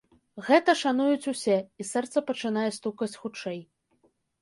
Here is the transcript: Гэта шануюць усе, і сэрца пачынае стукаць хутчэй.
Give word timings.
Гэта 0.45 0.73
шануюць 0.83 1.29
усе, 1.33 1.59
і 1.81 1.87
сэрца 1.91 2.25
пачынае 2.33 2.67
стукаць 2.81 3.13
хутчэй. 3.21 3.65